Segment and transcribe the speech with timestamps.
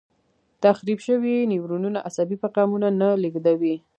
[0.63, 3.75] تخریب شوي نیورونونه عصبي پیغامونه نه لېږدوي.